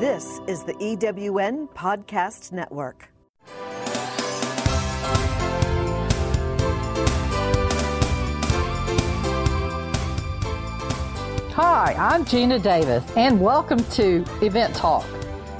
[0.00, 3.10] This is the EWN Podcast Network.
[11.52, 15.04] Hi, I'm Gina Davis, and welcome to Event Talk.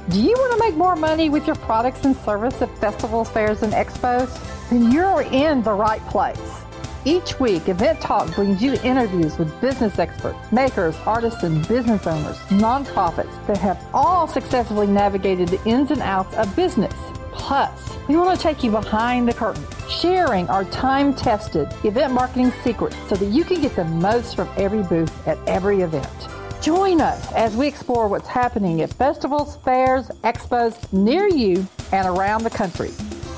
[0.09, 3.61] Do you want to make more money with your products and service at festivals, fairs,
[3.61, 4.39] and expos?
[4.71, 6.60] Then you're in the right place.
[7.03, 12.37] Each week, Event Talk brings you interviews with business experts, makers, artists, and business owners,
[12.49, 16.93] nonprofits that have all successfully navigated the ins and outs of business.
[17.31, 22.53] Plus, we want to take you behind the curtain, sharing our time tested event marketing
[22.63, 26.07] secrets so that you can get the most from every booth at every event.
[26.61, 32.43] Join us as we explore what's happening at festivals, fairs, expos near you and around
[32.43, 32.91] the country.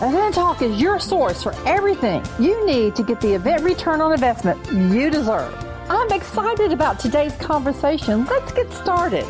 [0.03, 4.11] Event Talk is your source for everything you need to get the event return on
[4.11, 4.59] investment
[4.93, 5.55] you deserve.
[5.89, 8.25] I'm excited about today's conversation.
[8.25, 9.23] Let's get started.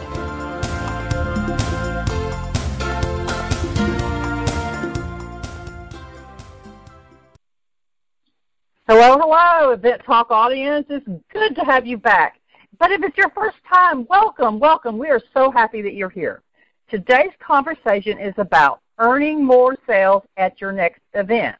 [8.88, 10.88] Hello, hello, Event Talk audience.
[10.90, 12.40] It's good to have you back.
[12.80, 14.98] But if it's your first time, welcome, welcome.
[14.98, 16.42] We are so happy that you're here.
[16.90, 21.56] Today's conversation is about earning more sales at your next event.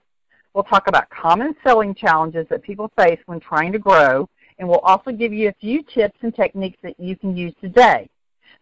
[0.54, 4.80] We'll talk about common selling challenges that people face when trying to grow, and we'll
[4.80, 8.08] also give you a few tips and techniques that you can use today.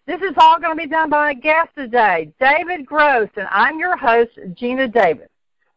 [0.07, 3.77] This is all going to be done by a guest today, David Gross, and I'm
[3.77, 5.29] your host, Gina Davis.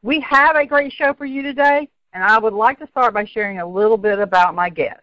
[0.03, 3.25] We have a great show for you today, and I would like to start by
[3.25, 5.00] sharing a little bit about my guest.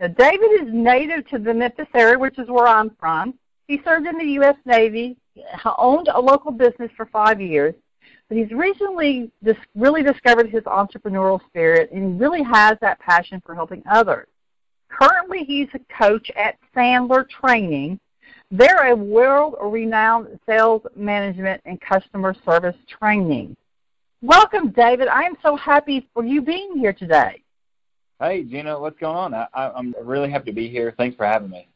[0.00, 3.34] Now, David is native to the Memphis area, which is where I'm from.
[3.66, 4.56] He served in the U.S.
[4.64, 5.16] Navy,
[5.78, 7.74] owned a local business for five years,
[8.28, 13.42] but he's recently dis- really discovered his entrepreneurial spirit and he really has that passion
[13.44, 14.26] for helping others.
[14.88, 18.00] Currently, he's a coach at Sandler Training.
[18.50, 23.56] They're a world-renowned sales management and customer service training.
[24.22, 25.08] Welcome, David.
[25.08, 27.42] I am so happy for you being here today.
[28.20, 29.34] Hey, Gina, what's going on?
[29.34, 30.92] I, I'm really happy to be here.
[30.96, 31.67] Thanks for having me.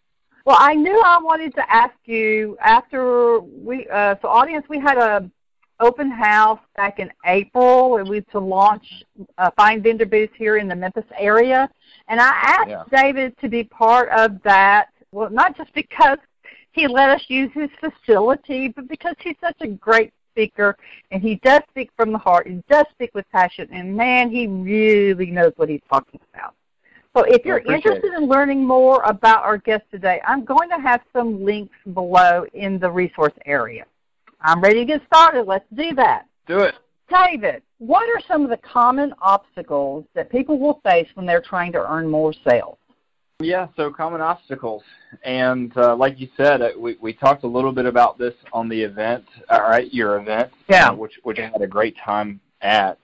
[0.45, 4.99] Well, I knew I wanted to ask you after we, uh, so audience, we had
[4.99, 5.31] a
[5.81, 8.85] open house back in April, and we to launch
[9.39, 11.69] uh, Find Vendor booths here in the Memphis area,
[12.09, 12.85] and I asked yeah.
[13.03, 14.89] David to be part of that.
[15.11, 16.19] Well, not just because
[16.73, 20.77] he let us use his facility, but because he's such a great speaker
[21.11, 22.49] and he does speak from the heart.
[22.49, 26.55] He does speak with passion, and man, he really knows what he's talking about.
[27.17, 28.15] So if you're interested it.
[28.15, 32.79] in learning more about our guest today, I'm going to have some links below in
[32.79, 33.85] the resource area.
[34.41, 35.43] I'm ready to get started.
[35.43, 36.27] Let's do that.
[36.47, 36.75] Do it.
[37.11, 41.73] David, what are some of the common obstacles that people will face when they're trying
[41.73, 42.79] to earn more sales?
[43.41, 44.83] Yeah, so common obstacles.
[45.23, 48.69] And uh, like you said, uh, we, we talked a little bit about this on
[48.69, 50.89] the event, all right, your event, yeah.
[50.89, 52.99] Uh, which, which I had a great time at.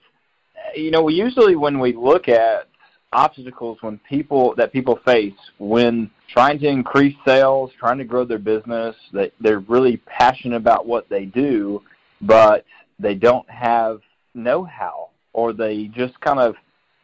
[0.75, 2.67] You know, we usually, when we look at
[3.11, 8.39] obstacles when people that people face when trying to increase sales, trying to grow their
[8.39, 11.81] business, that they're really passionate about what they do,
[12.21, 12.65] but
[12.99, 14.01] they don't have
[14.33, 16.55] know-how or they just kind of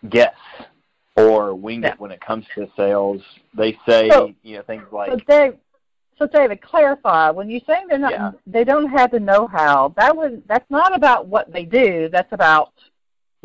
[0.09, 0.35] guess
[1.15, 1.93] or wing yeah.
[1.93, 3.21] it when it comes to sales.
[3.55, 5.57] They say, so, you know, things like so Dave,
[6.19, 8.31] so David, clarify when you say they're not yeah.
[8.45, 9.93] they don't have the know-how.
[9.97, 12.09] That was that's not about what they do.
[12.11, 12.73] That's about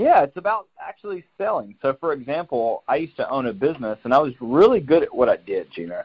[0.00, 1.74] yeah, it's about actually selling.
[1.82, 5.14] So, for example, I used to own a business, and I was really good at
[5.14, 6.04] what I did, Gina.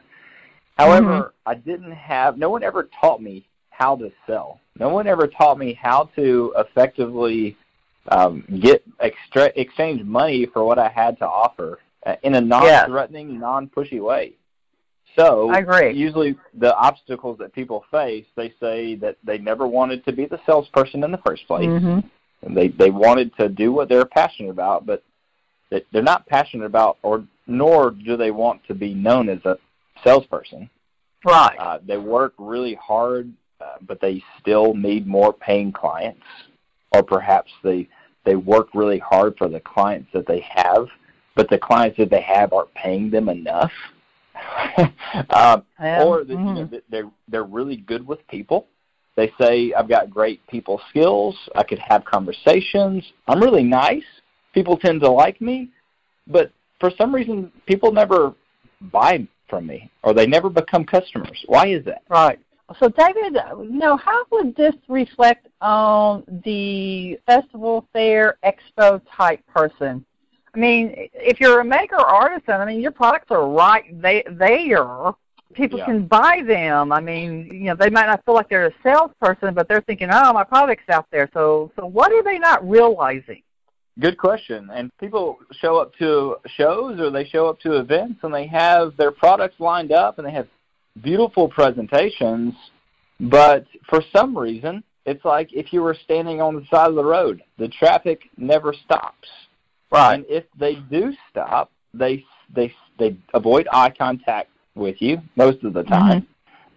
[0.76, 1.48] However, mm-hmm.
[1.48, 2.36] I didn't have.
[2.36, 4.60] No one ever taught me how to sell.
[4.78, 7.56] No one ever taught me how to effectively
[8.08, 13.40] um, get extra, exchange money for what I had to offer uh, in a non-threatening,
[13.40, 14.34] non-pushy way.
[15.18, 15.94] So, I agree.
[15.94, 20.38] usually the obstacles that people face, they say that they never wanted to be the
[20.44, 21.66] salesperson in the first place.
[21.66, 22.06] Mm-hmm
[22.42, 25.02] and they they wanted to do what they're passionate about, but
[25.70, 29.56] they're not passionate about, or nor do they want to be known as a
[30.04, 30.70] salesperson.
[31.24, 31.56] Right.
[31.58, 36.22] Uh, they work really hard, uh, but they still need more paying clients,
[36.92, 37.88] or perhaps they
[38.24, 40.88] they work really hard for the clients that they have,
[41.34, 43.72] but the clients that they have aren't paying them enough.
[45.30, 46.02] um, yeah.
[46.02, 46.46] Or the, mm-hmm.
[46.48, 48.66] you know, they're they're really good with people,
[49.16, 51.36] they say I've got great people skills.
[51.54, 53.04] I could have conversations.
[53.26, 54.04] I'm really nice.
[54.52, 55.70] People tend to like me,
[56.26, 58.34] but for some reason, people never
[58.92, 61.44] buy from me or they never become customers.
[61.46, 62.02] Why is that?
[62.08, 62.38] Right.
[62.80, 70.04] So, David, you know, how would this reflect on the festival, fair, expo type person?
[70.52, 75.12] I mean, if you're a maker or artisan, I mean, your products are right there
[75.54, 75.86] people Yeah.
[75.86, 76.92] can buy them.
[76.92, 80.08] I mean, you know, they might not feel like they're a salesperson, but they're thinking,
[80.12, 83.42] "Oh, my product's out there." So, so what are they not realizing?
[83.98, 84.68] Good question.
[84.72, 88.94] And people show up to shows or they show up to events and they have
[88.96, 90.48] their products lined up and they have
[91.00, 92.54] beautiful presentations,
[93.20, 97.04] but for some reason, it's like if you were standing on the side of the
[97.04, 99.28] road, the traffic never stops.
[99.90, 100.14] Right.
[100.14, 105.72] And if they do stop, they they they avoid eye contact with you most of
[105.72, 106.26] the time.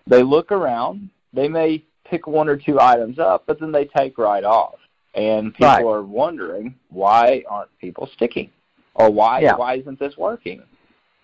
[0.08, 1.10] They look around.
[1.34, 4.76] They may pick one or two items up, but then they take right off.
[5.16, 5.86] And people Right.
[5.86, 8.50] are wondering why aren't people sticking,
[8.96, 9.56] or why Yeah.
[9.56, 10.62] why isn't this working?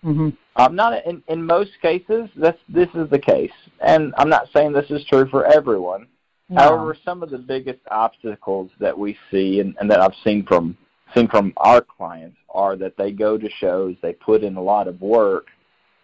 [0.04, 0.30] Mm-hmm.
[0.56, 2.28] Um, not in in most cases.
[2.36, 6.06] That's this is the case, and I'm not saying this is true for everyone.
[6.54, 10.76] However, some of the biggest obstacles that we see and, and that I've seen from
[11.14, 14.88] seen from our clients are that they go to shows, they put in a lot
[14.88, 15.46] of work,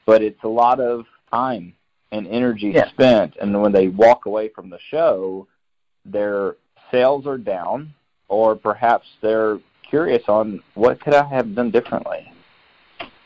[0.06, 1.75] but it's a lot of time
[2.10, 2.88] and energy Yeah.
[2.88, 5.46] spent, and when they walk away from the show,
[6.04, 6.56] their
[6.90, 7.94] sales are down,
[8.28, 12.32] or perhaps they're curious on what could I have done differently.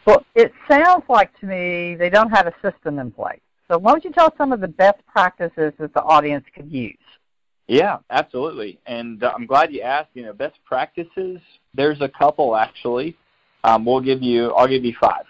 [0.04, 3.40] Well, it sounds like to me they don't have a system in place.
[3.68, 6.70] So why don't you tell us some of the best practices that the audience could
[6.70, 6.96] use?
[7.66, 8.78] Yeah, absolutely.
[8.86, 10.10] And uh, I'm glad you asked.
[10.14, 11.40] You know, best practices.
[11.74, 13.16] There's a couple actually.
[13.64, 14.52] Um, we'll give you.
[14.52, 15.24] I'll give you five.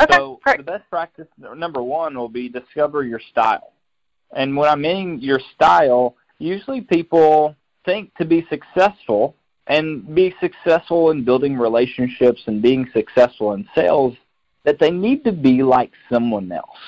[0.00, 0.58] Okay, so great.
[0.58, 3.72] the best practice number one will be discover your style.
[4.34, 7.54] And when I mean your style, usually people
[7.84, 9.34] think to be successful
[9.66, 14.16] and be successful in building relationships and being successful in sales
[14.64, 16.78] that they need to be like someone else.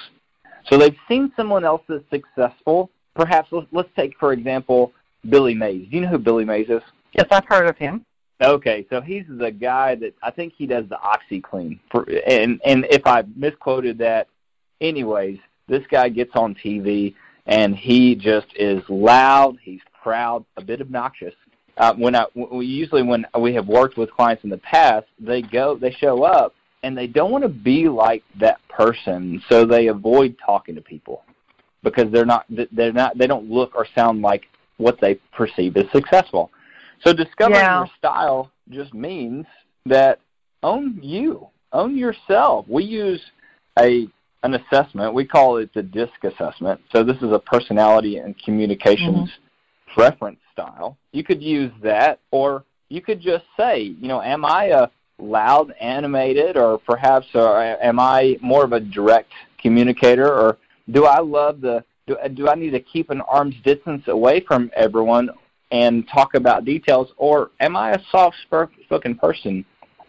[0.69, 2.91] So they've seen someone else that's successful.
[3.15, 4.93] Perhaps let's, let's take for example
[5.29, 5.89] Billy Mays.
[5.91, 6.83] Do you know who Billy Mays is?
[7.13, 8.05] Yes, I've heard of him.
[8.43, 11.79] Okay, so he's the guy that I think he does the OxiClean.
[11.91, 14.29] For, and and if I misquoted that,
[14.81, 17.15] anyways, this guy gets on TV
[17.47, 19.59] and he just is loud.
[19.63, 21.35] He's proud, a bit obnoxious.
[21.77, 25.43] Uh, when I we usually when we have worked with clients in the past, they
[25.43, 29.87] go they show up and they don't want to be like that person, so they
[29.87, 31.23] avoid talking to people
[31.83, 34.49] because they're not they're not they don't look or sound like
[34.79, 36.51] what they perceive as successful.
[37.05, 37.79] So discovering Yeah.
[37.79, 39.47] your style just means
[39.87, 40.21] that
[40.63, 42.67] own you, own yourself.
[42.69, 43.21] We use
[43.79, 44.09] a
[44.45, 45.15] an assessment.
[45.15, 46.81] We call it the DISC assessment.
[46.93, 49.31] So this is a personality and communications
[49.95, 50.97] preference style.
[51.13, 54.89] You could use that, or you could just say, you know, am I a
[55.21, 60.59] loud, animated, or perhaps uh, am I more of a direct communicator, or
[60.91, 64.71] do I love the do, do I need to keep an arm's distance away from
[64.75, 65.31] everyone
[65.73, 69.65] and talk about details, or am I a soft-spoken person?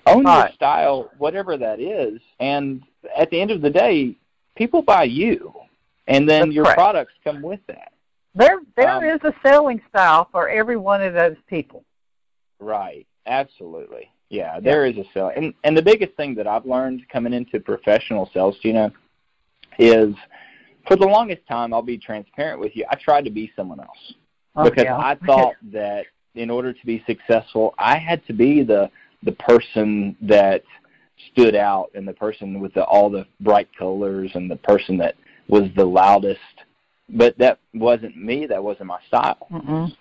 [0.05, 2.83] Own your style, whatever that is, and
[3.17, 4.15] at the end of the day,
[4.55, 5.53] people buy you,
[6.07, 6.77] and then That's your correct.
[6.77, 7.93] products come with that.
[8.35, 11.85] There, there Um, is a selling style for every one of those people.
[12.59, 13.07] Right.
[13.25, 14.09] Absolutely.
[14.29, 15.31] Yeah, there is a sell.
[15.33, 18.91] And and the biggest thing that I've learned coming into professional sales, Gina,
[19.77, 20.13] is
[20.87, 24.15] for the longest time, I'll be transparent with you, I tried to be someone else.
[24.55, 24.97] Oh, because yeah.
[24.97, 26.05] I thought that
[26.35, 28.89] in order to be successful, I had to be the
[29.23, 30.63] the person that
[31.31, 35.15] stood out and the person with the, all the bright colors and the person that
[35.47, 36.39] was the loudest.
[37.09, 38.45] But that wasn't me.
[38.45, 39.47] That wasn't my style.
[39.51, 39.95] Mm-mm.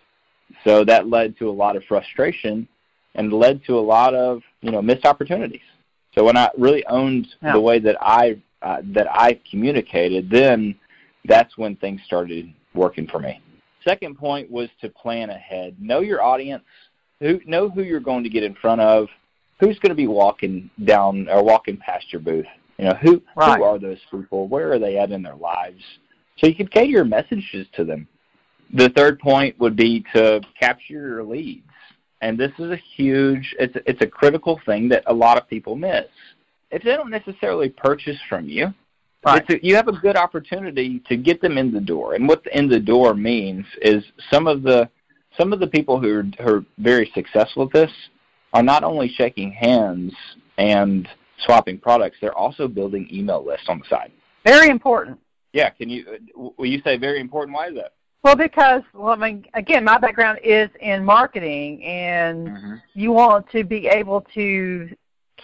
[0.64, 2.66] So that led to a lot of frustration
[3.14, 5.60] and led to a lot of you know missed opportunities.
[6.14, 7.52] So when I really owned Yeah.
[7.52, 10.74] the way that I uh, that I communicated, then
[11.24, 13.40] that's when things started working for me.
[13.84, 15.76] Second point was to plan ahead.
[15.80, 16.64] Know your audience.
[17.20, 19.08] Who know who you're going to get in front of.
[19.60, 22.46] Who's going to be walking down or walking past your booth?
[22.78, 23.58] You know who Right.
[23.58, 24.48] who are those people?
[24.48, 25.82] Where are they at in their lives?
[26.38, 28.08] So you can cater your messages to them.
[28.74, 31.66] The third point would be to capture your leads.
[32.22, 35.76] And this is a huge, it's, it's a critical thing that a lot of people
[35.76, 36.06] miss.
[36.70, 38.72] If they don't necessarily purchase from you,
[39.24, 39.44] Right.
[39.48, 42.14] it's a, you have a good opportunity to get them in the door.
[42.14, 44.88] And what the in the door means is some of the
[45.38, 47.90] some of the people who are, who are very successful at this
[48.52, 50.12] are not only shaking hands
[50.58, 51.08] and
[51.44, 54.12] swapping products, they're also building email lists on the side.
[54.44, 55.18] Very important.
[55.52, 57.54] Yeah, can you will you say very important?
[57.56, 57.92] Why is that?
[58.24, 62.74] Well, because well, I mean, again, my background is in marketing, and Mm-hmm.
[62.94, 64.88] you want to be able to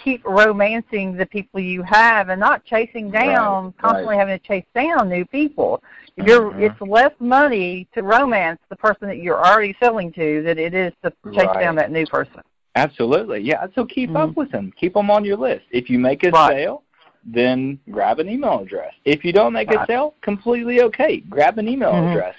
[0.03, 4.65] keep romancing the people you have, and not chasing down, Right, constantly having to chase
[4.75, 5.83] down new people.
[6.17, 6.63] You're, Mhm.
[6.63, 10.93] It's less money to romance the person that you're already selling to than it is
[11.05, 11.61] to chase Right.
[11.61, 12.43] down that new person.
[12.75, 13.67] Absolutely, yeah.
[13.75, 14.17] So keep Mhm.
[14.17, 14.73] up with them.
[14.77, 15.65] Keep them on your list.
[15.71, 16.53] If you make a Right.
[16.53, 16.83] sale,
[17.25, 18.95] then grab an email address.
[19.05, 21.19] If you don't make a sale, completely okay.
[21.29, 22.09] Grab an email mm-hmm.
[22.09, 22.37] address.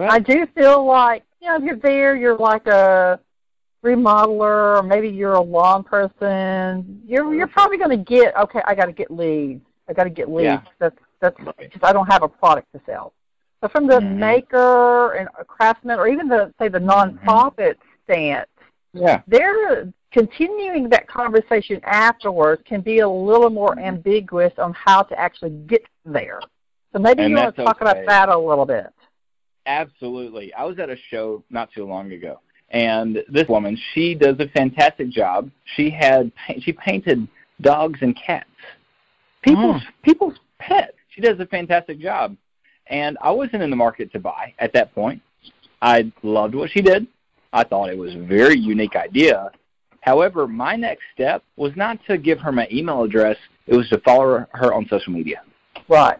[0.00, 3.20] I do feel like you know if you're there, you're like a
[3.84, 7.02] remodeler, or maybe you're a lawn person.
[7.06, 8.60] You're you're probably going to get okay.
[8.66, 9.64] I got to get leads.
[9.88, 10.46] I got to get leads.
[10.46, 10.62] Yeah.
[10.78, 11.84] That's that's because right.
[11.84, 13.12] I don't have a product to sell.
[13.60, 14.18] But from the mm-hmm.
[14.18, 17.26] maker and a craftsman, or even the say the mm-hmm.
[17.28, 18.12] nonprofit mm-hmm.
[18.12, 18.48] stance,
[18.92, 25.18] yeah, they're continuing that conversation afterwards can be a little more ambiguous on how to
[25.18, 26.40] actually get there.
[26.92, 27.90] So maybe and you want to talk okay.
[27.90, 28.92] about that a little bit.
[29.66, 30.52] Absolutely.
[30.54, 32.40] I was at a show not too long ago,
[32.74, 35.50] and this woman, she does a fantastic job.
[35.76, 37.26] She had she painted
[37.60, 38.50] dogs and cats,
[39.42, 39.86] people's mm.
[40.02, 40.96] people's pets.
[41.08, 42.36] She does a fantastic job,
[42.88, 45.22] and I wasn't in the market to buy at that point.
[45.80, 47.06] I loved what she did.
[47.52, 49.50] I thought it was a very unique idea,
[50.04, 53.98] However, my next step was not to give her my email address, it was to
[54.00, 55.40] follow her on social media.
[55.88, 56.18] Right.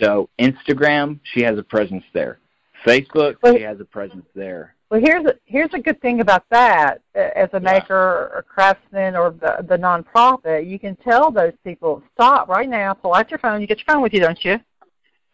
[0.00, 2.38] So Instagram, she has a presence there.
[2.86, 4.75] Facebook, she has a presence there.
[4.90, 7.02] Well, here's a, here's a good thing about that.
[7.14, 12.48] As a maker or craftsman or the the nonprofit, you can tell those people, stop
[12.48, 13.60] right now, pull out your phone.
[13.60, 14.60] You get your phone with you, don't you?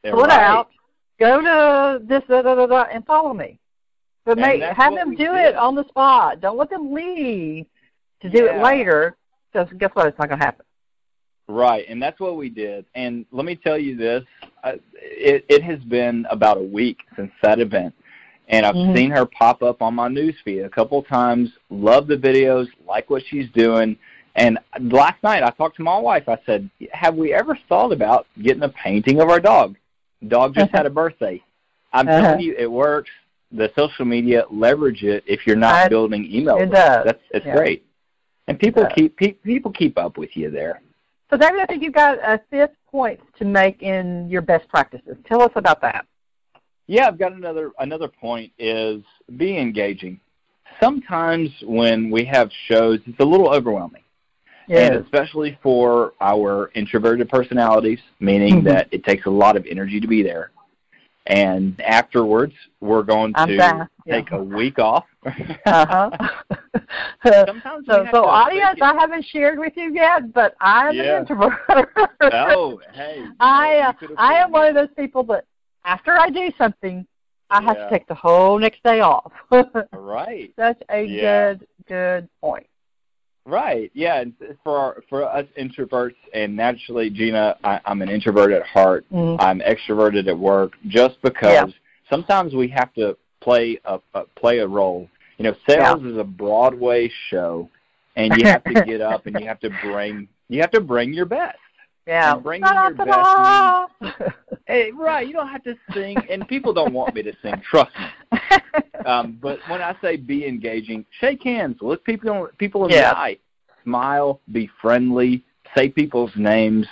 [0.03, 0.33] They're pull right.
[0.33, 0.71] it out.
[1.21, 3.59] Go to this da, da, da, da, and follow me.
[4.25, 5.49] But make, have them do did.
[5.49, 6.41] it on the spot.
[6.41, 7.67] Don't let them leave
[8.23, 8.57] to do yeah.
[8.57, 9.17] it later.
[9.53, 10.07] Because guess what?
[10.07, 10.65] It's not going to happen.
[11.49, 12.87] Right, and that's what we did.
[12.95, 14.25] And let me tell you this:
[14.95, 17.95] it, it has been about a week since that event,
[18.49, 18.97] and I've mm-hmm.
[18.97, 21.51] seen her pop up on my newsfeed a couple of times.
[21.71, 23.97] Love the videos, like what she's doing.
[24.35, 26.29] And last night I talked to my wife.
[26.29, 29.77] I said, "Have we ever thought about getting a painting of our dog?
[30.29, 31.43] Dog just had a birthday.
[31.93, 32.21] I'm uh-huh.
[32.21, 33.11] telling you, it works
[33.51, 36.57] the social media leverage it if you're not I, building email.
[36.57, 37.05] It does.
[37.05, 37.57] That's it's yeah.
[37.57, 37.87] great,
[38.49, 40.81] and people keep pe- people keep up with you there.
[41.31, 45.17] So, David, I think you've got a fifth point to make in your best practices.
[45.27, 46.07] Tell us about that.
[46.87, 49.03] Yeah, I've got another another point is
[49.37, 50.21] be engaging.
[50.81, 54.03] Sometimes when we have shows, it's a little overwhelming.
[54.69, 54.91] Yes.
[54.91, 58.69] And especially for our introverted personalities, meaning mm-hmm.
[58.69, 60.53] that it takes a lot of energy to be there
[61.27, 63.87] and afterwards we're going to yeah.
[64.09, 65.05] take a week off.
[65.25, 66.11] uh-huh.
[67.25, 71.03] Sometimes so, so audience, I haven't shared with you yet, but I'm yeah.
[71.03, 71.91] an introvert.
[72.21, 73.25] oh, hey.
[73.41, 75.45] I uh, I am one of those people that
[75.85, 77.07] after I do something,
[77.51, 77.69] I yeah.
[77.69, 79.33] have to take the whole next day off.
[79.93, 80.53] right.
[80.57, 81.55] Such a yeah.
[81.55, 82.67] good good point.
[83.45, 83.91] Right.
[83.95, 84.21] Yeah.
[84.21, 89.05] And for our, for us introverts, and naturally, Gina, I, I'm an introvert at heart.
[89.13, 89.41] Mm-hmm.
[89.41, 91.75] I'm extroverted at work, just because yeah.
[92.09, 95.09] sometimes we have to play a, a play a role.
[95.39, 97.69] You know, sales is a Broadway show,
[98.17, 101.13] and you have to get up and you have to bring you have to bring
[101.13, 101.59] your best.
[102.07, 102.35] Yeah.
[102.35, 104.35] And bringing your best.
[104.67, 105.27] Hey, right.
[105.27, 107.61] You don't have to sing, and people don't want me to sing.
[107.69, 108.39] Trust me.
[109.05, 113.11] Um, but when I say be engaging, shake hands, look people people in yeah.
[113.11, 113.39] the eye,
[113.83, 115.45] smile, be friendly,
[115.77, 116.87] say people's names.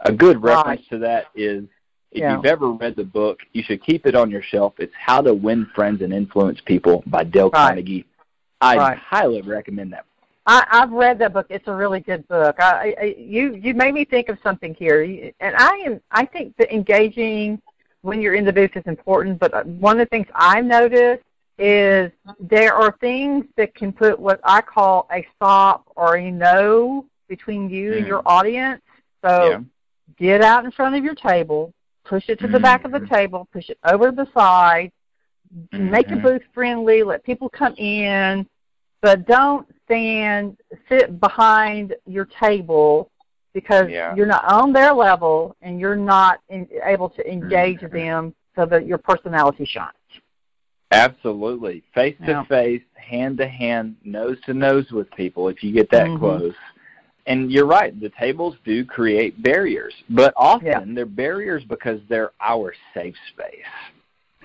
[0.00, 0.90] A good reference right.
[0.90, 1.64] to that is
[2.12, 2.36] if yeah.
[2.36, 4.74] you've ever read the book, you should keep it on your shelf.
[4.78, 7.68] It's How to Win Friends and Influence People by Dale right.
[7.68, 8.04] Carnegie.
[8.60, 8.98] I right.
[8.98, 10.04] highly recommend that.
[10.46, 11.46] I, I've read that book.
[11.48, 12.56] It's a really good book.
[12.58, 15.02] I, I, you you made me think of something here,
[15.40, 16.00] and I am.
[16.10, 17.60] I think that engaging
[18.02, 19.38] when you're in the booth is important.
[19.38, 21.22] But one of the things I've noticed
[21.58, 27.06] is there are things that can put what I call a stop or a no
[27.28, 27.98] between you mm.
[27.98, 28.82] and your audience.
[29.24, 29.60] So yeah.
[30.18, 31.72] get out in front of your table,
[32.04, 32.62] push it to the mm.
[32.62, 34.92] back of the table, push it over to the side,
[35.72, 35.90] mm-hmm.
[35.90, 38.46] make the booth friendly, let people come in,
[39.04, 40.56] but don't stand
[40.88, 43.10] sit behind your table
[43.52, 44.14] because yeah.
[44.16, 47.94] you're not on their level and you're not in, able to engage mm-hmm.
[47.94, 49.92] them so that your personality shines.
[50.90, 51.82] Absolutely.
[51.94, 56.06] Face to face, hand to hand, nose to nose with people if you get that
[56.06, 56.18] Mhm.
[56.18, 56.54] close.
[57.26, 60.82] And you're right, the tables do create barriers, but often Yeah.
[60.86, 63.66] they're barriers because they're our safe space.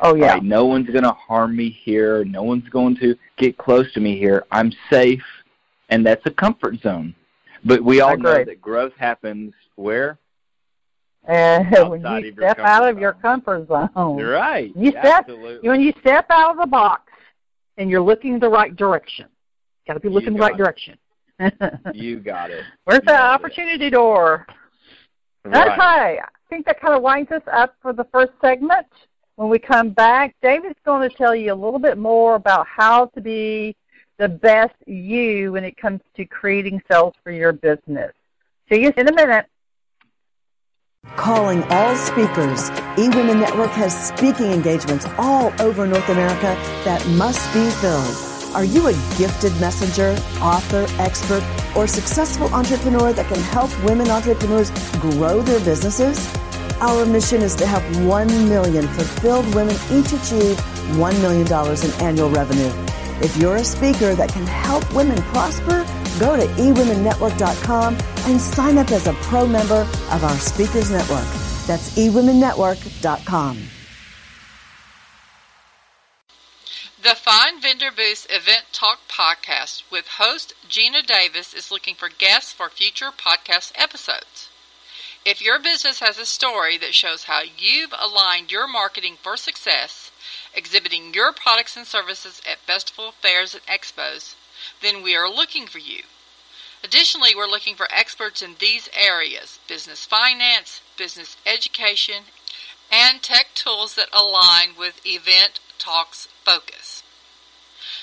[0.01, 0.33] Oh yeah.
[0.33, 0.43] Right?
[0.43, 2.23] No one's going to harm me here.
[2.25, 4.45] No one's going to get close to me here.
[4.51, 5.23] I'm safe,
[5.89, 7.13] and that's a comfort zone.
[7.65, 10.17] But we all know that growth happens where?
[11.27, 11.33] Eh,
[11.77, 14.71] and when you step out of your comfort zone, You're right.
[14.75, 15.67] You step- Absolutely.
[15.67, 17.11] when you step out of the box
[17.77, 19.27] and you're looking the right direction,
[19.85, 20.57] got to be looking the right it.
[20.57, 20.97] direction.
[21.93, 22.63] you got it.
[22.85, 23.43] Where's You the got it.
[23.43, 24.47] opportunity door?
[25.43, 25.67] Right.
[25.67, 28.87] Okay, I think that kind of winds us up for the first segment.
[29.39, 33.05] When we come back, David's going to tell you a little bit more about how
[33.15, 33.73] to be
[34.17, 38.11] the best you when it comes to creating sales for your business.
[38.67, 39.45] See you in a minute.
[41.15, 42.69] Calling all speakers,
[42.99, 48.17] eWomen Network has speaking engagements all over North America that must be filled.
[48.53, 51.45] Are you a gifted messenger, author, expert,
[51.77, 54.69] or successful entrepreneur that can help women entrepreneurs
[54.99, 56.27] grow their businesses?
[56.81, 60.57] Our mission is to help 1 million fulfilled women each achieve
[60.95, 62.71] $1 million in annual revenue.
[63.21, 65.85] If you're a speaker that can help women prosper,
[66.19, 69.81] go to eWomenNetwork.com and sign up as a pro member
[70.11, 71.27] of our Speakers Network.
[71.67, 73.57] That's eWomenNetwork.com.
[77.01, 82.53] The Find Vendor Booth Event Talk podcast with host Gina Davis is looking for guests
[82.53, 84.48] for future podcast episodes.
[85.29, 90.11] If your business has a story that shows how you've aligned your marketing for success,
[90.55, 94.33] exhibiting your products and services at festival fairs and expos,
[94.81, 96.01] then we are looking for you.
[96.83, 102.23] Additionally, we're looking for experts in these areas business finance, business education,
[102.91, 107.03] and tech tools that align with Event Talk's focus.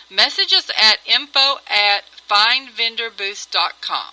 [0.09, 4.12] Message us at info at findvendorbooths.com.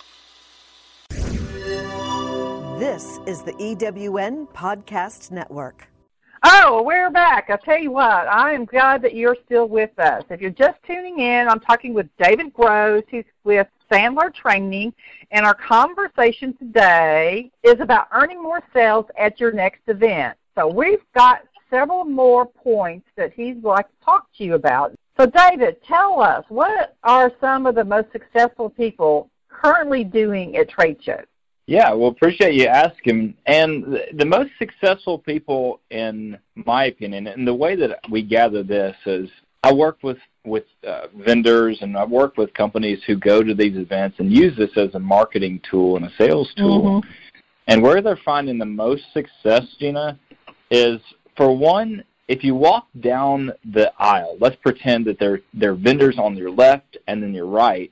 [2.84, 5.88] This is the EWN Podcast Network.
[6.44, 7.48] Oh, we're back.
[7.48, 10.22] I'll tell you what, I am glad that you're still with us.
[10.28, 13.02] If you're just tuning in, I'm talking with David Gross.
[13.08, 14.92] He's with Sandler Training,
[15.30, 20.36] and our conversation today is about earning more sales at your next event.
[20.54, 24.92] So we've got several more points that he'd like to talk to you about.
[25.18, 30.68] So, David, tell us what are some of the most successful people currently doing at
[30.68, 31.24] trade shows?
[31.66, 33.34] Yeah, well, appreciate you asking.
[33.46, 38.94] And the most successful people, in my opinion, and the way that we gather this
[39.06, 39.30] is
[39.62, 43.78] I work with with uh, vendors and I work with companies who go to these
[43.78, 46.82] events and use this as a marketing tool and a sales tool.
[46.82, 47.10] Mm-hmm.
[47.66, 50.18] And where they're finding the most success, Gina,
[50.70, 51.00] is
[51.34, 56.18] for one, if you walk down the aisle, let's pretend that there there are vendors
[56.18, 57.90] on your left and then your right.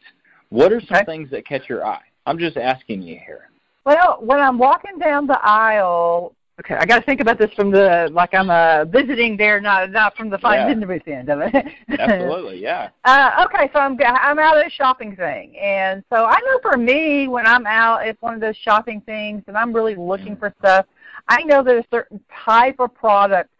[0.50, 1.06] What are some okay.
[1.06, 2.02] things that catch your eye?
[2.26, 3.48] I'm just asking you here.
[3.84, 7.70] Well, when I'm walking down the aisle, okay, I got to think about this from
[7.70, 10.68] the like I'm uh, visiting there, not not from the fine yeah.
[10.68, 11.66] end of it.
[11.98, 12.90] Absolutely, yeah.
[13.04, 16.76] Uh, okay, so I'm I'm out at a shopping thing, and so I know for
[16.76, 20.38] me when I'm out at one of those shopping things and I'm really looking mm.
[20.38, 20.86] for stuff,
[21.28, 23.50] I know there's a certain type of product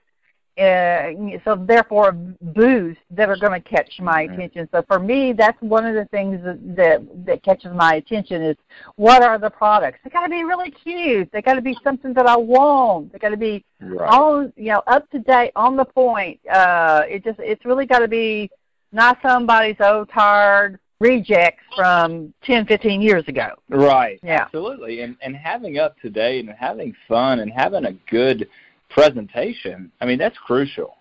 [0.58, 1.12] uh,
[1.44, 4.34] so therefore booths that are going to catch my mm-hmm.
[4.34, 4.68] attention.
[4.70, 8.56] So for me, that's one of the things that, that that catches my attention is
[8.96, 10.00] what are the products?
[10.04, 11.30] They got to be really cute.
[11.32, 13.12] They got to be something that I want.
[13.12, 14.08] They got to be right.
[14.08, 16.38] all you know up to date, on the point.
[16.46, 18.50] Uh, it just it's really got to be
[18.92, 23.48] not somebody's old tired rejects from 10, 15 years ago.
[23.68, 24.20] Right.
[24.22, 24.42] Yeah.
[24.42, 25.00] Absolutely.
[25.00, 28.48] And and having up to date and having fun and having a good
[28.92, 30.96] presentation, I mean, that's crucial.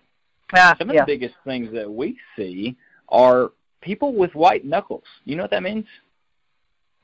[0.78, 1.02] Some of yeah.
[1.02, 2.76] the biggest things that we see
[3.08, 5.04] are people with white knuckles.
[5.24, 5.86] You know what that means?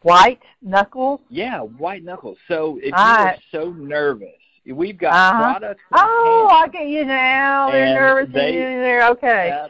[0.02, 1.20] White knuckles?
[1.28, 2.38] Yeah, white knuckles.
[2.46, 3.38] So if right.
[3.52, 4.28] you're so nervous,
[4.66, 5.58] we've got uh-huh.
[5.58, 5.82] products.
[5.92, 7.70] Oh, I get you now.
[7.70, 9.08] They're nervous they, in there.
[9.10, 9.66] Okay.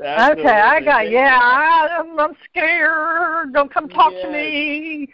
[0.00, 1.10] Okay, I got.
[1.10, 3.52] Yeah, I, I'm, I'm scared.
[3.52, 4.24] Don't come talk yes.
[4.24, 5.08] to me.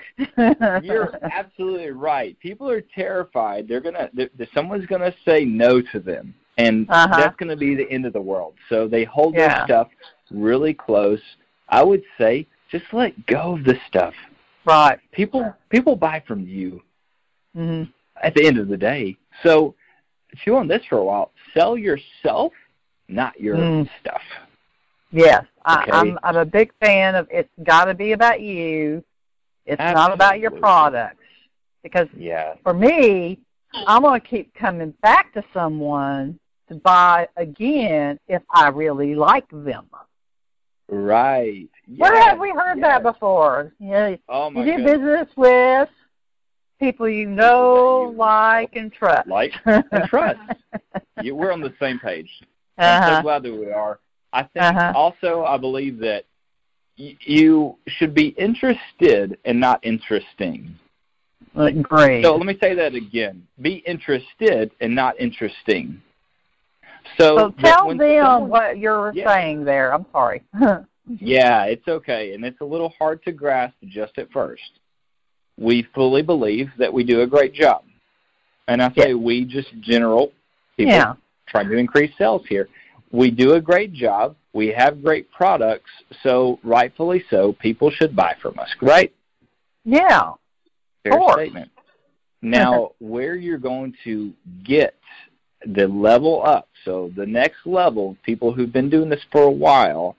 [0.86, 2.38] You're absolutely right.
[2.40, 3.68] People are terrified.
[3.68, 4.10] They're gonna.
[4.14, 7.16] They're, someone's gonna say no to them, and uh-huh.
[7.16, 8.54] that's gonna be the end of the world.
[8.68, 9.48] So they hold yeah.
[9.48, 9.88] their stuff
[10.30, 11.20] really close.
[11.68, 14.14] I would say just let go of the stuff.
[14.64, 14.98] Right.
[15.12, 16.82] People people buy from you.
[17.56, 17.90] Mm-hmm.
[18.22, 19.74] At the end of the day, so
[20.44, 21.32] chew on this for a while.
[21.54, 22.52] Sell yourself,
[23.08, 23.88] not your mm.
[24.00, 24.22] stuff.
[25.12, 25.90] Yes, okay.
[25.90, 29.04] I, I'm I'm a big fan of it's got to be about you.
[29.64, 30.00] It's Absolutely.
[30.00, 31.22] not about your products
[31.82, 32.54] because yeah.
[32.62, 33.38] for me,
[33.86, 36.38] I'm going to keep coming back to someone
[36.68, 39.86] to buy again if I really like them.
[40.88, 41.68] Right.
[41.96, 42.86] Where have we heard yes.
[42.86, 43.72] that before?
[43.78, 44.16] Yeah.
[44.28, 44.92] Oh my you do goodness.
[44.92, 45.88] business with
[46.78, 49.28] people you know, you like, and trust.
[49.28, 50.38] Like and trust.
[51.22, 52.30] you, we're on the same page.
[52.78, 53.06] Uh-huh.
[53.06, 54.00] I'm so glad that we are.
[54.32, 54.92] I think uh-huh.
[54.94, 56.24] also I believe that
[56.98, 60.74] y- you should be interested and not interesting.
[61.82, 62.22] Great.
[62.22, 63.46] So let me say that again.
[63.62, 66.02] Be interested and not interesting.
[67.18, 69.26] So, so tell them someone, what you're yeah.
[69.26, 69.94] saying there.
[69.94, 70.42] I'm sorry.
[71.20, 74.80] yeah, it's okay, and it's a little hard to grasp just at first.
[75.58, 77.84] We fully believe that we do a great job,
[78.68, 79.14] and I say yeah.
[79.14, 80.32] we just general
[80.76, 81.14] people yeah.
[81.48, 82.68] trying to increase sales here.
[83.12, 84.36] We do a great job.
[84.52, 85.90] We have great products,
[86.22, 89.12] so rightfully so, people should buy from us, right?
[89.84, 90.32] Yeah.
[91.04, 91.70] Fair statement.
[92.42, 94.32] Now, where you're going to
[94.64, 94.94] get
[95.64, 100.16] the level up, so the next level, people who've been doing this for a while,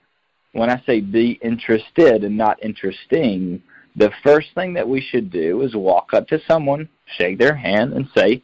[0.52, 3.62] when I say be interested and not interesting,
[3.96, 7.92] the first thing that we should do is walk up to someone, shake their hand,
[7.92, 8.42] and say,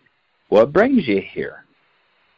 [0.48, 1.63] What brings you here?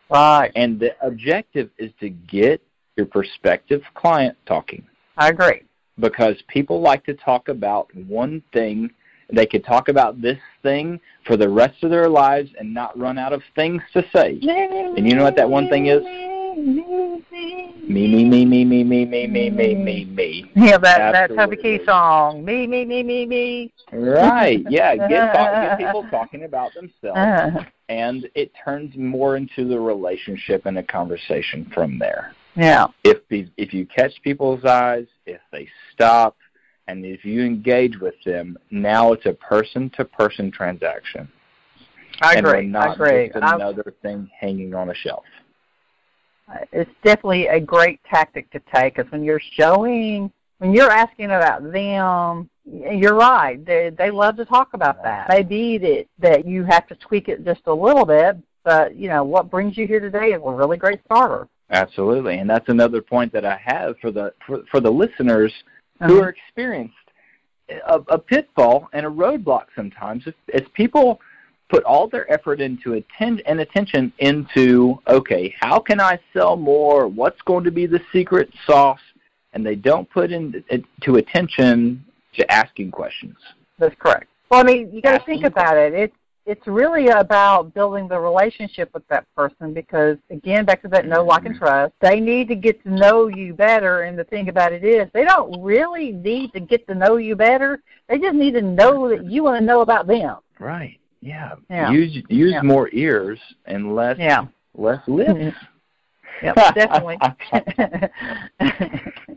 [0.09, 0.53] Right.
[0.55, 2.61] And the objective is to get
[2.97, 4.87] your prospective client talking.
[5.16, 5.62] I agree.
[5.99, 8.90] Because people like to talk about one thing.
[9.33, 13.19] They could talk about this thing for the rest of their lives and not run
[13.19, 14.38] out of things to say.
[14.42, 16.03] And you know what that one thing is?
[17.88, 20.50] Me, me, me, me, me, me, me, me, me, me, me.
[20.55, 21.79] Yeah, that that Toby Absolutely.
[21.79, 22.44] Keith song.
[22.44, 23.72] Me, me, me, me, me.
[23.92, 24.64] Right.
[24.68, 24.96] Yeah.
[25.09, 30.66] Get, talk, get people talking about themselves, Uh, and it turns more into the relationship
[30.66, 32.33] and a conversation from there.
[32.57, 32.87] yeah.
[33.05, 36.37] If if you catch people's eyes, if they stop,
[36.88, 41.29] and if you engage with them, now it's a person-to-person transaction,
[42.20, 42.59] I and agree.
[42.61, 43.26] we're not I agree.
[43.29, 45.24] just another thing hanging on a shelf.
[46.73, 51.71] It's definitely a great tactic to take because when you're showing, when you're asking about
[51.73, 53.65] them, you're right.
[53.65, 55.29] They they love to talk about that.
[55.29, 59.25] Maybe that that you have to tweak it just a little bit, but you know
[59.25, 61.49] what brings you here today is a really great starter.
[61.71, 65.53] Absolutely, and that's another point that I have for the for, for the listeners
[66.01, 66.23] who uh-huh.
[66.23, 66.95] are experienced
[67.69, 70.25] a, a pitfall and a roadblock sometimes.
[70.27, 71.21] If, if people
[71.68, 77.09] put all their effort into attend and attention into okay, how can I sell more?
[77.09, 79.00] What's going to be the secret sauce?
[79.52, 83.37] And they don't put into attention to asking questions.
[83.79, 84.26] That's correct.
[84.50, 85.94] Well, I mean, you got to think about it.
[85.94, 91.05] It's it's really about building the relationship with that person because, again, back to that
[91.05, 91.64] know, like, and mm-hmm.
[91.64, 91.92] trust.
[92.00, 95.24] They need to get to know you better, and the thing about it is, they
[95.24, 97.83] don't really need to get to know you better.
[98.09, 100.37] They just need to know that you want to know about them.
[100.61, 101.00] Right.
[101.27, 101.57] Yeah.
[101.69, 101.91] Yeah.
[101.91, 102.62] Use use Yeah.
[102.62, 104.47] more ears and less Yeah.
[104.77, 105.57] less lips.
[106.43, 107.19] Yep, definitely.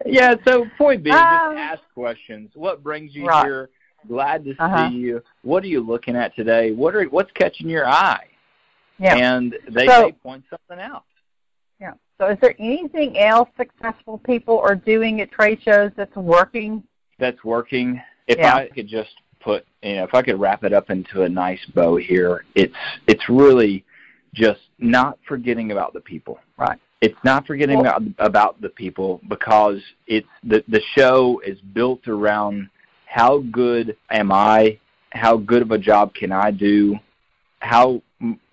[0.05, 2.51] yeah, so point being, Um, just ask questions.
[2.53, 3.45] What brings you Right.
[3.45, 3.69] here?
[4.07, 4.89] Glad to Uh-huh.
[4.89, 5.23] see you.
[5.41, 6.71] What are you looking at today?
[6.71, 8.25] What are what's catching your eye?
[8.99, 9.15] yeah.
[9.15, 11.05] And they So- may point something out.
[11.79, 11.93] Yeah.
[12.19, 16.83] So, is there anything else successful people are doing at trade shows that's working?
[17.17, 18.01] That's working.
[18.27, 18.55] If Yeah.
[18.55, 21.63] I could just put you know, if I could wrap it up into a nice
[21.73, 22.75] bow here, it's
[23.07, 23.85] it's really
[24.33, 26.39] just not forgetting about the people.
[26.57, 26.79] Right.
[27.01, 32.07] It's not forgetting Well- about about the people because it's the the show is built
[32.07, 32.69] around
[33.05, 34.79] how good am I?
[35.11, 36.99] How good of a job can I do?
[37.59, 38.01] How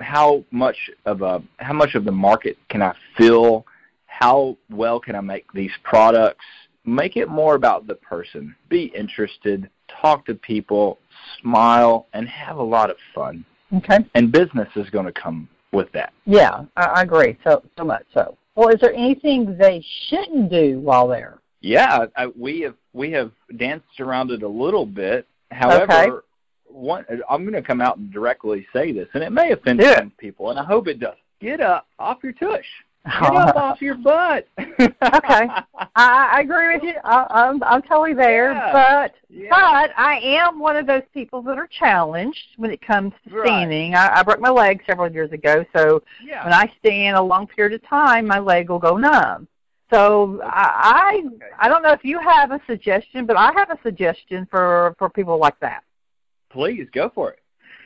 [0.01, 3.67] how much of a how much of the market can I fill?
[4.07, 6.45] How well can I make these products?
[6.87, 8.55] Make it more about the person.
[8.69, 9.69] Be interested,
[10.01, 10.99] talk to people,
[11.41, 13.45] smile, and have a lot of fun.
[13.75, 13.99] Okay.
[14.15, 16.13] And business is going to come with that.
[16.25, 17.37] Yeah, I, I agree.
[17.43, 18.39] So so much so.
[18.55, 21.41] Well, is there anything they shouldn't do while there?
[21.61, 25.27] Yeah, I, we have we have danced around it a little bit.
[25.51, 26.11] However, Okay.
[26.67, 30.13] one I'm going to come out and directly say this, and it may offend some
[30.19, 31.17] people, and I hope it does.
[31.41, 32.65] Get up off your tush.
[33.07, 34.49] Get up off your butt.
[34.59, 34.89] Okay.
[35.01, 36.95] I, I agree with you.
[37.05, 38.53] I, I'm I'm totally there.
[38.53, 38.73] Yeah.
[38.73, 39.49] But Yeah.
[39.51, 43.47] but I am one of those people that are challenged when it comes to Right.
[43.47, 43.95] standing.
[43.95, 46.45] I, I broke my leg several years ago, so yeah.
[46.45, 49.47] when I stand a long period of time, my leg will go numb.
[49.93, 51.23] So I,
[51.61, 54.95] I I don't know if you have a suggestion, but I have a suggestion for
[54.99, 55.85] for people like that.
[56.51, 57.39] Please go for it.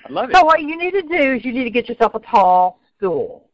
[0.09, 0.37] I love it.
[0.37, 3.50] So what you need to do is you need to get yourself a tall stool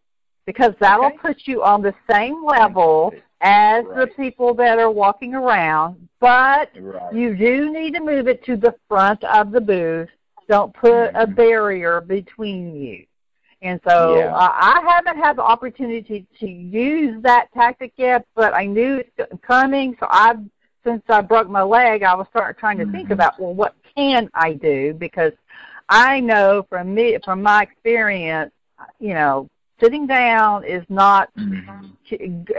[0.47, 1.19] because that'll Okay.
[1.19, 6.09] put you on the same level as the people that are walking around.
[6.21, 7.13] But Right.
[7.13, 10.09] you do need to move it to the front of the booth.
[10.49, 11.35] Don't put a Mhm.
[11.35, 13.05] barrier between you.
[13.63, 14.35] And so Yeah.
[14.35, 19.43] uh, I haven't had the opportunity to use that tactic yet, but I knew it's
[19.43, 19.97] coming.
[19.99, 20.37] So I,
[20.85, 23.13] since I broke my leg, I was starting trying to think Mhm.
[23.13, 24.95] about well, what can I do?
[24.95, 25.33] Because
[25.89, 28.53] I know from me, from my experience,
[29.01, 29.49] you know,
[29.81, 31.91] sitting down is not Mhm.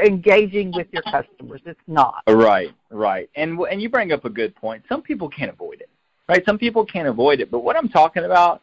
[0.06, 1.62] engaging with your customers.
[1.66, 2.24] It's not.
[2.28, 3.30] Right, right.
[3.36, 4.84] And and you bring up a good point.
[4.90, 5.90] Some people can't avoid it.
[6.30, 6.46] Right?
[6.46, 7.50] Some people can't avoid it.
[7.50, 8.62] But what I'm talking about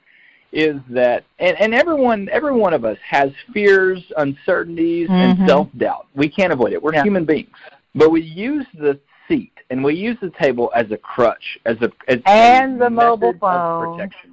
[0.52, 5.12] is that and, and everyone every one of us has fears, uncertainties, Mhm.
[5.40, 6.06] and self doubt.
[6.14, 6.82] We can't avoid it.
[6.82, 7.02] We're Yeah.
[7.02, 7.48] human beings.
[7.94, 11.90] But we use the seat and we use the table as a crutch, as a
[12.08, 13.96] as And a the mobile phone.
[13.96, 14.30] protection.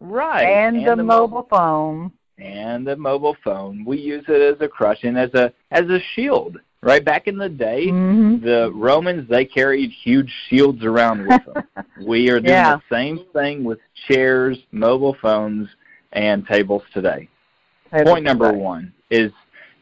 [0.00, 0.42] Right.
[0.42, 2.10] and, the, mobile phone.
[2.42, 3.84] And the mobile phone.
[3.84, 6.58] We use it as a crutch and as a as a shield.
[6.82, 8.42] Right back in the day, Mhm.
[8.42, 11.64] the Romans they carried huge shields around with them.
[12.06, 12.76] we are doing Yeah.
[12.76, 13.78] the same thing with
[14.08, 15.68] chairs, mobile phones,
[16.12, 17.28] and tables today.
[17.92, 18.58] Tables Point number today.
[18.60, 19.30] one is,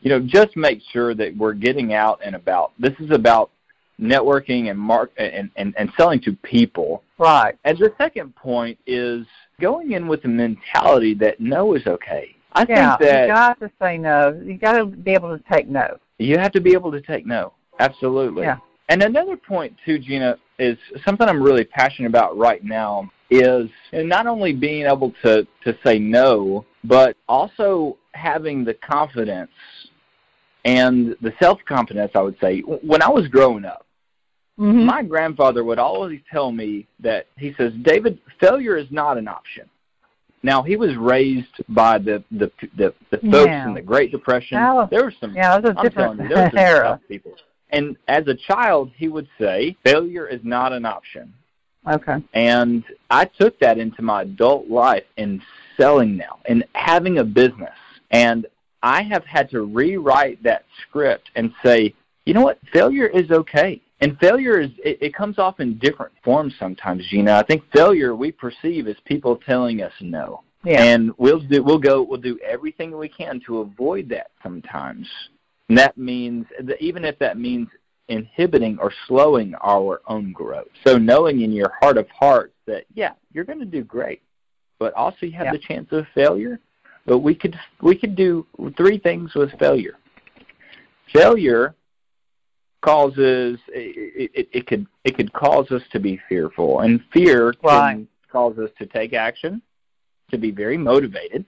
[0.03, 2.73] you know, just make sure that we're getting out and about.
[2.79, 3.51] This is about
[3.99, 7.03] networking and mark and, and, and selling to people.
[7.19, 7.55] Right.
[7.65, 9.27] And the second point is
[9.61, 12.35] going in with the mentality that no is okay.
[12.53, 14.41] I yeah, think that you got to say no.
[14.45, 15.99] You got to be able to take no.
[16.19, 17.53] you have to be able to take no.
[17.79, 18.43] Absolutely.
[18.43, 18.59] Yeah.
[18.89, 24.27] And another point too, Gina, is something I'm really passionate about right now is not
[24.27, 29.53] only being able to, to say no, but also having the confidence
[30.65, 32.61] and the self confidence I would say.
[32.61, 33.87] When I was growing up,
[34.61, 34.85] Mm-hmm.
[34.85, 39.65] my grandfather would always tell me that he says, David, failure is not an option.
[40.43, 43.69] Now he was raised by the the the, the folks Yeah.
[43.69, 44.59] in the Great Depression.
[44.59, 46.89] Was- there were some yeah, was a I'm different telling you, there were some era.
[46.89, 47.33] tough people.
[47.71, 51.33] And as a child, he would say, failure is not an option.
[51.89, 52.17] Okay.
[52.35, 55.41] And I took that into my adult life in
[55.77, 57.73] selling now and having a business.
[58.11, 58.47] And
[58.83, 61.95] I have had to rewrite that script and say,
[62.27, 63.81] you know what, failure is okay.
[64.01, 67.35] And failure is it, it comes off in different forms sometimes, Gina.
[67.35, 70.43] I think failure we perceive as people telling us no.
[70.65, 70.83] Yeah.
[70.83, 75.09] And we'll do we'll go we'll do everything we can to avoid that sometimes.
[75.69, 77.69] And that means that even if that means
[78.09, 80.69] inhibiting or slowing our own growth.
[80.85, 84.23] So knowing in your heart of hearts that yeah, you're going to do great,
[84.79, 85.53] but also you have Yeah.
[85.53, 86.59] the chance of failure.
[87.07, 89.97] But we could we could do three things with failure.
[91.13, 91.75] Failure
[92.83, 97.63] causes it, it, it could it could cause us to be fearful, and fear can
[97.63, 98.07] Right.
[98.31, 99.63] cause us to take action,
[100.31, 101.45] to be very motivated.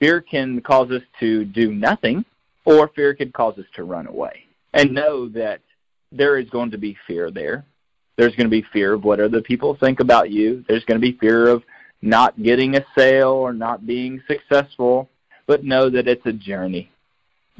[0.00, 2.24] Fear can cause us to do nothing,
[2.64, 4.44] or fear could cause us to run away.
[4.74, 5.60] And know that
[6.12, 7.64] there is going to be fear there.
[8.16, 10.64] There's going to be fear of what other people think about you.
[10.68, 11.62] There's going to be fear of
[12.02, 15.08] not getting a sale or not being successful.
[15.46, 16.90] But know that it's a journey.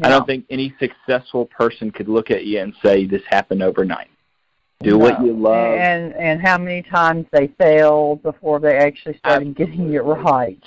[0.03, 4.09] I don't think any successful person could look at you and say this happened overnight.
[4.83, 5.79] Do what you love.
[5.79, 10.63] And and how many times they failed before they actually started getting it right.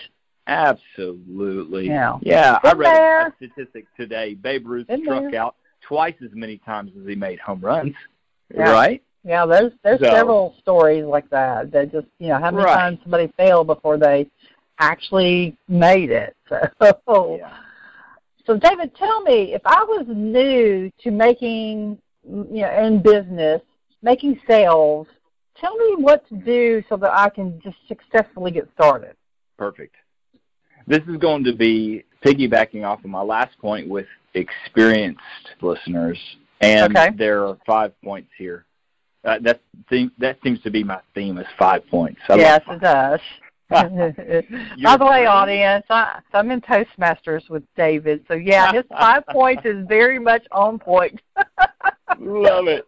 [0.48, 1.88] Absolutely.
[1.88, 2.18] Yeah.
[2.22, 2.60] Yeah.
[2.64, 3.28] I read there.
[3.28, 4.34] a statistic today.
[4.34, 5.42] Babe Ruth Been struck there.
[5.42, 7.94] out twice as many times as he made home runs.
[8.54, 8.72] Yeah.
[8.72, 9.04] Right?
[9.24, 11.72] Yeah, there's there's So- several stories like that.
[11.72, 12.74] That just you know how many Right.
[12.76, 14.28] times somebody failed before they
[14.80, 16.36] actually made it.
[17.08, 17.52] So Yeah.
[18.50, 23.62] So David, tell me if I was new to making you know in business,
[24.02, 25.06] making sales,
[25.56, 29.16] tell me what to do so that I can just successfully get started.
[29.58, 29.96] Perfect.
[30.88, 35.22] This is going to be piggybacking off of my last point with experienced
[35.62, 36.18] listeners,
[36.60, 37.12] and Okay.
[37.16, 38.66] there are five points here.
[39.24, 42.20] Uh, that theme, that seems to be my theme is five points.
[42.28, 42.78] I yes, five.
[42.78, 43.20] it does.
[43.70, 43.88] By
[44.98, 49.86] the way, audience, I, I'm in Toastmasters with David, so yeah, his five points is
[49.88, 51.22] very much on point.
[52.20, 52.88] Love it.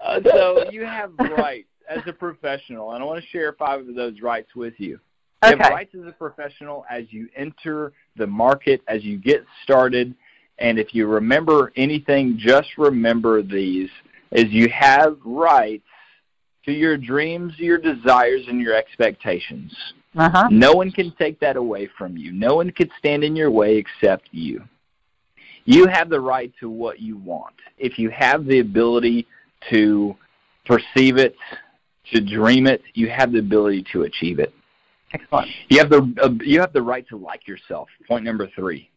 [0.00, 3.96] Uh, so you have rights as a professional, and I want to share five of
[3.96, 5.00] those rights with you.
[5.42, 5.70] You have Okay.
[5.70, 10.14] rights as a professional as you enter the market, as you get started,
[10.58, 13.90] and if you remember anything, just remember these:
[14.30, 15.82] is you have rights
[16.66, 19.74] to your dreams, your desires, and your expectations.
[20.16, 20.48] Uh huh.
[20.50, 22.32] No one can take that away from you.
[22.32, 24.62] No one can stand in your way except you.
[25.64, 27.54] You have the right to what you want.
[27.78, 29.26] If you have the ability
[29.70, 30.16] to
[30.66, 31.36] perceive it,
[32.12, 34.52] to dream it, you have the ability to achieve it.
[35.12, 35.48] Excellent.
[35.68, 37.88] You have the uh, you have the right to like yourself.
[38.08, 38.88] Point number 3.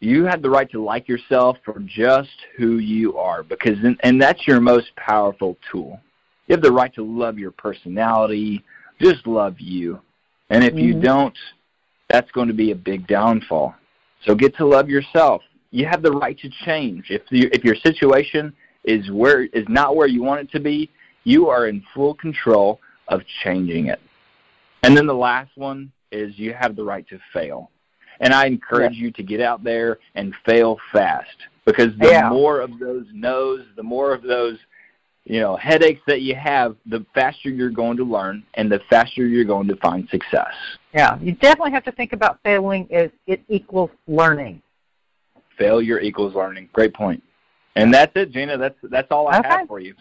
[0.00, 4.46] You have the right to like yourself for just who you are because and that's
[4.46, 6.00] your most powerful tool.
[6.46, 8.64] You have the right to love your personality,
[9.00, 10.00] just love you.
[10.50, 11.02] And if you Mhm.
[11.02, 11.38] don't,
[12.08, 13.74] that's going to be a big downfall.
[14.24, 15.42] So get to love yourself.
[15.70, 17.10] You have the right to change.
[17.10, 18.52] If you, if your situation
[18.84, 20.90] is where is not where you want it to be,
[21.24, 24.00] you are in full control of changing it.
[24.82, 27.70] And then the last one is you have the right to fail.
[28.20, 32.30] And I encourage you to get out there and fail fast because the Yeah.
[32.30, 34.58] more of those no's, the more of those
[35.28, 39.26] you know headaches that you have, the faster you're going to learn and the faster
[39.26, 40.52] you're going to find success.
[40.94, 44.62] Yeah, you definitely have to think about failing as it equals learning.
[45.58, 46.70] Failure equals learning.
[46.72, 47.22] Great point.
[47.76, 48.56] And that's it, Gina.
[48.56, 49.48] That's that's all I Okay.
[49.48, 49.94] have for you.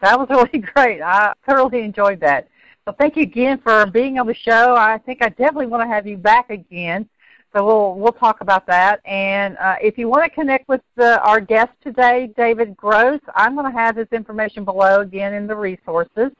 [0.00, 1.00] That was really great.
[1.00, 2.48] I thoroughly enjoyed that.
[2.84, 4.74] So thank you again for being on the show.
[4.76, 7.08] I think I definitely want to have you back again.
[7.54, 9.00] So we'll we'll talk about that.
[9.06, 13.54] And uh, if you want to connect with the, our guest today, David Gross, I'm
[13.54, 16.32] going to have his information below again in the resources.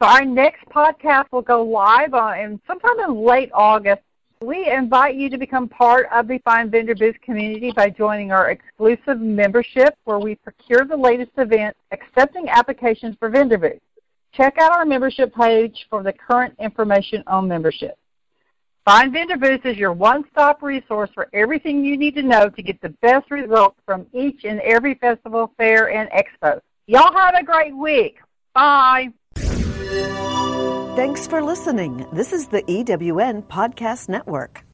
[0.00, 4.02] So our next podcast will go live on, in sometime in late August,
[4.42, 8.50] We invite you to become part of the Find Vendor Booth community by joining our
[8.50, 13.80] exclusive membership where we procure the latest events accepting applications for vendor booths.
[14.34, 17.96] Check out our membership page for the current information on membership.
[18.86, 22.90] Find Vendor is your one-stop resource for everything you need to know to get the
[23.02, 26.60] best results from each and every festival, fair, and expo.
[26.86, 28.18] Y'all have a great week.
[28.54, 29.08] Bye.
[30.94, 32.06] Thanks for listening.
[32.12, 34.62] This is the EWN Podcast Network.